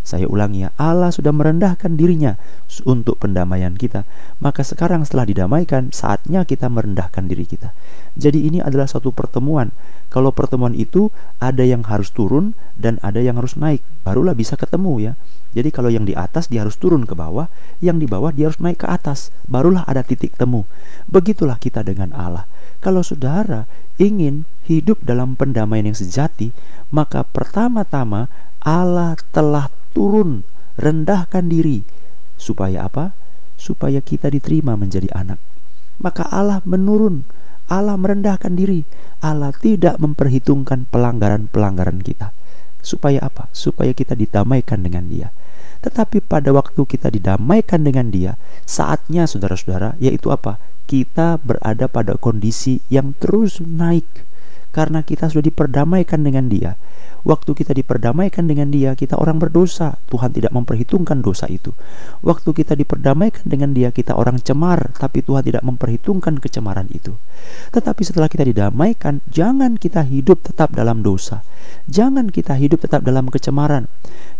Saya 0.05 0.29
ulangi 0.29 0.61
ya, 0.61 0.69
Allah 0.77 1.09
sudah 1.09 1.33
merendahkan 1.33 1.97
dirinya 1.97 2.37
untuk 2.85 3.17
pendamaian 3.17 3.73
kita. 3.73 4.05
Maka 4.37 4.61
sekarang 4.61 5.01
setelah 5.01 5.25
didamaikan, 5.25 5.89
saatnya 5.89 6.45
kita 6.45 6.69
merendahkan 6.69 7.25
diri 7.25 7.49
kita. 7.49 7.73
Jadi 8.13 8.45
ini 8.45 8.61
adalah 8.61 8.85
satu 8.85 9.09
pertemuan. 9.09 9.73
Kalau 10.13 10.29
pertemuan 10.29 10.77
itu 10.77 11.09
ada 11.41 11.65
yang 11.65 11.81
harus 11.89 12.13
turun 12.13 12.53
dan 12.77 13.01
ada 13.01 13.17
yang 13.17 13.41
harus 13.41 13.57
naik, 13.57 13.81
barulah 14.05 14.37
bisa 14.37 14.53
ketemu 14.53 15.09
ya. 15.09 15.13
Jadi 15.57 15.73
kalau 15.73 15.89
yang 15.89 16.05
di 16.05 16.13
atas 16.13 16.53
dia 16.53 16.61
harus 16.61 16.77
turun 16.77 17.09
ke 17.09 17.17
bawah, 17.17 17.49
yang 17.81 17.97
di 17.97 18.05
bawah 18.05 18.29
dia 18.29 18.51
harus 18.51 18.61
naik 18.61 18.85
ke 18.85 18.87
atas, 18.91 19.33
barulah 19.49 19.89
ada 19.89 20.05
titik 20.05 20.37
temu. 20.37 20.69
Begitulah 21.09 21.57
kita 21.57 21.81
dengan 21.81 22.13
Allah. 22.13 22.45
Kalau 22.85 23.01
saudara 23.01 23.65
ingin 23.97 24.45
hidup 24.69 25.01
dalam 25.01 25.33
pendamaian 25.33 25.89
yang 25.89 25.97
sejati, 25.97 26.53
maka 26.93 27.25
pertama-tama 27.25 28.29
Allah 28.61 29.17
telah 29.33 29.73
turun, 29.97 30.45
rendahkan 30.77 31.49
diri. 31.49 31.81
Supaya 32.37 32.85
apa? 32.85 33.17
Supaya 33.57 34.05
kita 34.05 34.29
diterima 34.29 34.77
menjadi 34.77 35.09
anak. 35.17 35.41
Maka 35.97 36.29
Allah 36.29 36.61
menurun, 36.61 37.25
Allah 37.73 37.97
merendahkan 37.97 38.53
diri. 38.53 38.85
Allah 39.17 39.49
tidak 39.57 39.97
memperhitungkan 39.97 40.85
pelanggaran-pelanggaran 40.93 42.05
kita. 42.05 42.37
Supaya 42.85 43.25
apa? 43.25 43.49
Supaya 43.49 43.97
kita 43.97 44.13
didamaikan 44.13 44.85
dengan 44.85 45.09
Dia. 45.09 45.33
Tetapi 45.81 46.21
pada 46.21 46.53
waktu 46.53 46.85
kita 46.85 47.09
didamaikan 47.09 47.81
dengan 47.81 48.13
Dia, 48.13 48.37
saatnya 48.69 49.25
saudara-saudara, 49.25 49.97
yaitu 49.97 50.29
apa? 50.29 50.61
Kita 50.85 51.41
berada 51.41 51.89
pada 51.89 52.15
kondisi 52.15 52.79
yang 52.93 53.17
terus 53.17 53.59
naik 53.59 54.05
karena 54.75 55.01
kita 55.01 55.31
sudah 55.31 55.45
diperdamaikan 55.47 56.21
dengan 56.21 56.51
Dia. 56.51 56.75
Waktu 57.25 57.57
kita 57.57 57.73
diperdamaikan 57.73 58.45
dengan 58.45 58.69
Dia, 58.69 58.93
kita 58.93 59.17
orang 59.17 59.41
berdosa. 59.41 59.97
Tuhan 60.13 60.29
tidak 60.29 60.53
memperhitungkan 60.53 61.25
dosa 61.25 61.49
itu. 61.49 61.73
Waktu 62.21 62.53
kita 62.53 62.77
diperdamaikan 62.77 63.49
dengan 63.49 63.73
Dia, 63.73 63.89
kita 63.89 64.13
orang 64.13 64.37
cemar, 64.45 64.93
tapi 64.93 65.25
Tuhan 65.25 65.41
tidak 65.41 65.65
memperhitungkan 65.65 66.37
kecemaran 66.37 66.85
itu. 66.93 67.17
Tetapi 67.73 68.01
setelah 68.05 68.29
kita 68.29 68.45
didamaikan, 68.45 69.25
jangan 69.25 69.81
kita 69.81 70.05
hidup 70.05 70.45
tetap 70.45 70.77
dalam 70.77 71.01
dosa. 71.01 71.41
Jangan 71.89 72.29
kita 72.29 72.53
hidup 72.61 72.85
tetap 72.85 73.01
dalam 73.01 73.25
kecemaran. 73.33 73.89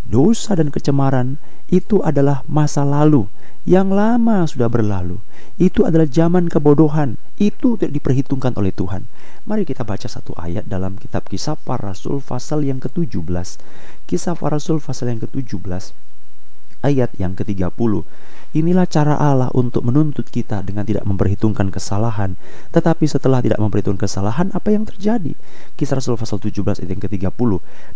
Dosa 0.06 0.54
dan 0.54 0.70
kecemaran 0.70 1.42
itu 1.74 2.06
adalah 2.06 2.46
masa 2.46 2.86
lalu 2.86 3.26
yang 3.66 3.90
lama 3.90 4.46
sudah 4.46 4.70
berlalu. 4.70 5.18
Itu 5.58 5.90
adalah 5.90 6.06
zaman 6.06 6.48
kebodohan. 6.48 7.18
Itu 7.42 7.76
tidak 7.76 7.98
diperhitungkan 7.98 8.54
oleh 8.56 8.70
Tuhan. 8.70 9.10
Mari 9.50 9.66
kita 9.66 9.82
baca 9.82 10.06
satu 10.06 10.38
ayat 10.38 10.70
dalam 10.70 11.02
kitab 11.02 11.26
Kisah 11.26 11.58
Para 11.58 11.92
Rasul 11.92 12.22
pasal 12.22 12.64
yang 12.64 12.78
ke-17. 12.78 13.58
Kisah 14.06 14.38
Para 14.38 14.62
Rasul 14.62 14.78
pasal 14.78 15.18
yang 15.18 15.22
ke-17 15.26 16.06
ayat 16.86 17.18
yang 17.18 17.34
ke-30. 17.34 18.06
Inilah 18.56 18.88
cara 18.88 19.20
Allah 19.20 19.52
untuk 19.52 19.84
menuntut 19.84 20.32
kita 20.32 20.64
dengan 20.64 20.88
tidak 20.88 21.04
memperhitungkan 21.04 21.76
kesalahan. 21.76 22.40
Tetapi 22.72 23.04
setelah 23.04 23.44
tidak 23.44 23.60
memperhitungkan 23.60 24.08
kesalahan, 24.08 24.48
apa 24.56 24.72
yang 24.72 24.88
terjadi? 24.88 25.36
Kisah 25.76 26.00
Rasul 26.00 26.16
pasal 26.16 26.40
17 26.40 26.64
ayat 26.80 26.88
yang 26.88 27.04
ke-30. 27.04 27.50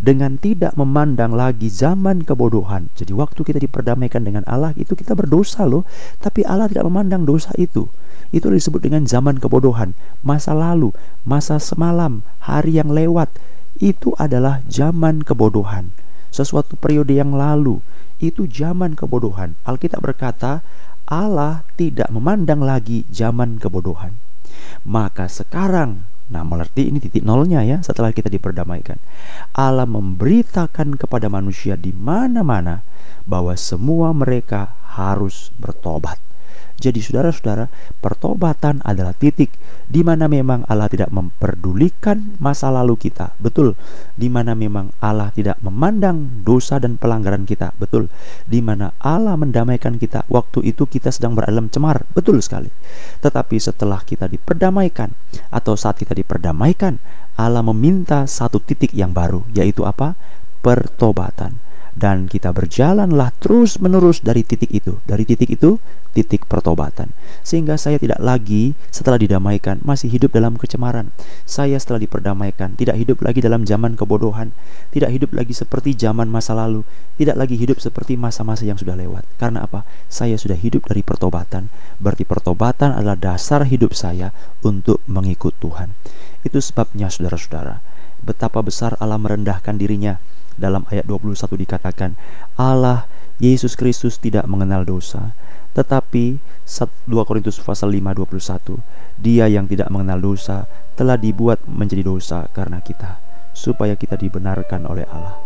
Dengan 0.04 0.36
tidak 0.36 0.76
memandang 0.76 1.32
lagi 1.32 1.72
zaman 1.72 2.28
kebodohan. 2.28 2.92
Jadi 3.00 3.16
waktu 3.16 3.40
kita 3.40 3.56
diperdamaikan 3.64 4.28
dengan 4.28 4.44
Allah, 4.52 4.76
itu 4.76 5.00
kita 5.00 5.16
berdosa 5.16 5.64
loh. 5.64 5.88
Tapi 6.20 6.44
Allah 6.44 6.68
tidak 6.68 6.84
memandang 6.92 7.24
dosa 7.24 7.56
itu. 7.56 7.88
Itu 8.36 8.52
disebut 8.52 8.84
dengan 8.84 9.08
zaman 9.08 9.40
kebodohan. 9.40 9.96
Masa 10.28 10.52
lalu, 10.52 10.92
masa 11.24 11.56
semalam, 11.64 12.20
hari 12.44 12.76
yang 12.76 12.92
lewat. 12.92 13.32
Itu 13.80 14.12
adalah 14.20 14.60
zaman 14.68 15.24
kebodohan. 15.24 15.96
Sesuatu 16.36 16.76
periode 16.76 17.16
yang 17.16 17.32
lalu 17.32 17.80
itu 18.20 18.46
zaman 18.46 18.96
kebodohan. 18.96 19.56
Alkitab 19.64 20.04
berkata, 20.04 20.62
Allah 21.10 21.66
tidak 21.80 22.12
memandang 22.14 22.62
lagi 22.62 23.08
zaman 23.10 23.58
kebodohan. 23.58 24.14
Maka 24.86 25.26
sekarang 25.26 26.06
Nah, 26.30 26.46
mengerti 26.46 26.94
ini 26.94 27.02
titik 27.02 27.26
nolnya 27.26 27.66
ya 27.66 27.82
setelah 27.82 28.14
kita 28.14 28.30
diperdamaikan. 28.30 29.02
Allah 29.58 29.90
memberitakan 29.90 30.94
kepada 30.94 31.26
manusia 31.26 31.74
di 31.74 31.90
mana-mana 31.90 32.86
bahwa 33.26 33.58
semua 33.58 34.14
mereka 34.14 34.78
harus 34.94 35.50
bertobat. 35.58 36.29
Jadi 36.80 37.04
saudara-saudara, 37.04 37.68
pertobatan 38.00 38.80
adalah 38.88 39.12
titik 39.12 39.52
di 39.92 40.00
mana 40.00 40.32
memang 40.32 40.64
Allah 40.72 40.88
tidak 40.88 41.12
memperdulikan 41.12 42.40
masa 42.40 42.72
lalu 42.72 42.96
kita. 42.96 43.36
Betul. 43.36 43.76
Di 44.16 44.32
mana 44.32 44.56
memang 44.56 44.96
Allah 45.04 45.28
tidak 45.36 45.60
memandang 45.60 46.44
dosa 46.48 46.80
dan 46.80 46.96
pelanggaran 46.96 47.44
kita. 47.44 47.76
Betul. 47.76 48.08
Di 48.48 48.64
mana 48.64 48.96
Allah 49.04 49.36
mendamaikan 49.36 50.00
kita 50.00 50.24
waktu 50.32 50.72
itu 50.72 50.88
kita 50.88 51.12
sedang 51.12 51.36
beralam 51.36 51.68
cemar. 51.68 52.08
Betul 52.16 52.40
sekali. 52.40 52.72
Tetapi 53.20 53.60
setelah 53.60 54.00
kita 54.02 54.32
diperdamaikan 54.32 55.12
atau 55.52 55.76
saat 55.76 56.00
kita 56.00 56.16
diperdamaikan, 56.16 56.96
Allah 57.36 57.64
meminta 57.64 58.24
satu 58.24 58.64
titik 58.64 58.96
yang 58.96 59.12
baru, 59.12 59.44
yaitu 59.52 59.84
apa? 59.84 60.16
Pertobatan 60.60 61.69
dan 62.00 62.32
kita 62.32 62.56
berjalanlah 62.56 63.36
terus 63.44 63.76
menerus 63.84 64.24
dari 64.24 64.48
titik 64.48 64.72
itu. 64.72 65.04
Dari 65.04 65.28
titik 65.28 65.52
itu 65.52 65.84
titik 66.16 66.48
pertobatan. 66.48 67.12
Sehingga 67.44 67.76
saya 67.76 68.00
tidak 68.00 68.24
lagi 68.24 68.72
setelah 68.88 69.20
didamaikan 69.20 69.84
masih 69.84 70.08
hidup 70.08 70.32
dalam 70.32 70.56
kecemaran. 70.56 71.12
Saya 71.44 71.76
setelah 71.76 72.00
diperdamaikan 72.00 72.80
tidak 72.80 72.96
hidup 72.96 73.20
lagi 73.20 73.44
dalam 73.44 73.68
zaman 73.68 74.00
kebodohan. 74.00 74.56
Tidak 74.96 75.12
hidup 75.12 75.36
lagi 75.36 75.52
seperti 75.52 75.92
zaman 76.00 76.32
masa 76.32 76.56
lalu. 76.56 76.88
Tidak 77.20 77.36
lagi 77.36 77.60
hidup 77.60 77.84
seperti 77.84 78.16
masa-masa 78.16 78.64
yang 78.64 78.80
sudah 78.80 78.96
lewat. 78.96 79.28
Karena 79.36 79.68
apa? 79.68 79.84
Saya 80.08 80.40
sudah 80.40 80.56
hidup 80.56 80.88
dari 80.88 81.04
pertobatan. 81.04 81.68
Berarti 82.00 82.24
pertobatan 82.24 82.96
adalah 82.96 83.20
dasar 83.20 83.68
hidup 83.68 83.92
saya 83.92 84.32
untuk 84.64 85.04
mengikut 85.04 85.52
Tuhan. 85.60 85.92
Itu 86.48 86.64
sebabnya 86.64 87.12
saudara-saudara 87.12 87.99
betapa 88.30 88.62
besar 88.62 88.94
Allah 89.02 89.18
merendahkan 89.18 89.74
dirinya. 89.74 90.22
Dalam 90.54 90.86
ayat 90.94 91.10
21 91.10 91.34
dikatakan 91.66 92.14
Allah 92.54 93.10
Yesus 93.42 93.74
Kristus 93.74 94.22
tidak 94.22 94.46
mengenal 94.46 94.86
dosa. 94.86 95.34
Tetapi 95.74 96.38
2 96.70 97.10
Korintus 97.26 97.58
pasal 97.62 97.94
5 97.94 98.02
21 98.14 98.82
Dia 99.22 99.46
yang 99.50 99.66
tidak 99.66 99.90
mengenal 99.94 100.22
dosa 100.22 100.70
telah 100.98 101.16
dibuat 101.16 101.62
menjadi 101.66 102.04
dosa 102.06 102.46
karena 102.52 102.82
kita 102.82 103.22
supaya 103.54 103.94
kita 103.98 104.18
dibenarkan 104.18 104.86
oleh 104.90 105.06
Allah 105.10 105.38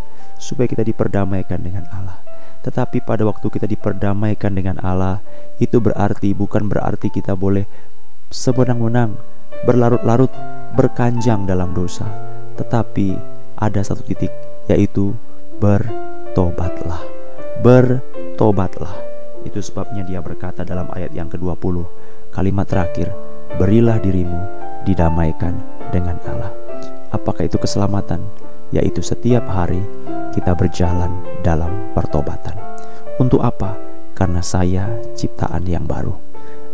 supaya 0.41 0.67
kita 0.67 0.83
diperdamaikan 0.83 1.63
dengan 1.63 1.87
Allah. 1.91 2.19
Tetapi 2.63 3.03
pada 3.03 3.23
waktu 3.27 3.47
kita 3.47 3.67
diperdamaikan 3.67 4.55
dengan 4.55 4.79
Allah 4.79 5.23
itu 5.59 5.79
berarti 5.83 6.31
bukan 6.31 6.67
berarti 6.67 7.11
kita 7.11 7.35
boleh 7.35 7.67
sebenang-wenang 8.31 9.19
berlarut-larut 9.67 10.31
berkanjang 10.75 11.45
dalam 11.45 11.75
dosa 11.75 12.32
tetapi 12.63 13.19
ada 13.59 13.83
satu 13.83 13.99
titik 14.07 14.31
yaitu 14.71 15.11
bertobatlah. 15.59 17.03
Bertobatlah. 17.59 18.95
Itu 19.43 19.59
sebabnya 19.59 20.07
dia 20.07 20.23
berkata 20.23 20.63
dalam 20.63 20.87
ayat 20.95 21.11
yang 21.11 21.27
ke-20, 21.27 21.83
kalimat 22.31 22.63
terakhir, 22.63 23.11
berilah 23.59 23.99
dirimu 23.99 24.39
didamaikan 24.87 25.59
dengan 25.91 26.15
Allah. 26.23 26.55
Apakah 27.11 27.43
itu 27.43 27.59
keselamatan? 27.59 28.23
Yaitu 28.71 29.03
setiap 29.03 29.43
hari 29.51 29.83
kita 30.31 30.55
berjalan 30.55 31.11
dalam 31.43 31.91
pertobatan. 31.93 32.55
Untuk 33.19 33.43
apa? 33.43 33.75
Karena 34.15 34.41
saya 34.41 34.87
ciptaan 35.13 35.67
yang 35.67 35.85
baru. 35.85 36.15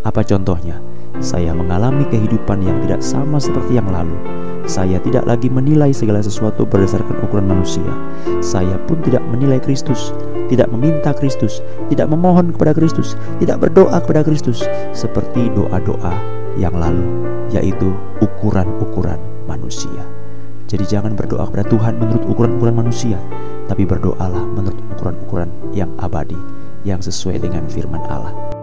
Apa 0.06 0.24
contohnya? 0.24 0.80
Saya 1.20 1.52
mengalami 1.52 2.08
kehidupan 2.08 2.64
yang 2.64 2.80
tidak 2.88 3.04
sama 3.04 3.44
seperti 3.44 3.76
yang 3.76 3.92
lalu. 3.92 4.16
Saya 4.64 5.04
tidak 5.04 5.28
lagi 5.28 5.52
menilai 5.52 5.92
segala 5.92 6.24
sesuatu 6.24 6.64
berdasarkan 6.64 7.20
ukuran 7.28 7.52
manusia. 7.52 7.92
Saya 8.40 8.80
pun 8.88 9.04
tidak 9.04 9.20
menilai 9.28 9.60
Kristus, 9.60 10.16
tidak 10.48 10.72
meminta 10.72 11.12
Kristus, 11.12 11.60
tidak 11.92 12.08
memohon 12.08 12.56
kepada 12.56 12.72
Kristus, 12.72 13.20
tidak 13.44 13.60
berdoa 13.60 14.00
kepada 14.00 14.24
Kristus 14.24 14.64
seperti 14.96 15.52
doa-doa 15.52 16.16
yang 16.56 16.72
lalu, 16.80 17.04
yaitu 17.52 17.92
ukuran-ukuran 18.24 19.20
manusia. 19.44 20.06
Jadi 20.70 20.86
jangan 20.86 21.20
berdoa 21.20 21.50
kepada 21.50 21.66
Tuhan 21.68 22.00
menurut 22.00 22.24
ukuran-ukuran 22.30 22.80
manusia, 22.80 23.18
tapi 23.68 23.84
berdoalah 23.84 24.46
menurut 24.56 24.80
ukuran-ukuran 24.96 25.50
yang 25.76 25.90
abadi, 26.00 26.38
yang 26.88 27.04
sesuai 27.04 27.44
dengan 27.44 27.66
firman 27.68 28.06
Allah. 28.08 28.59